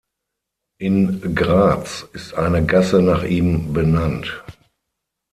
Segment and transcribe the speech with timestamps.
[0.79, 4.43] In Graz ist eine Gasse nach ihm benannt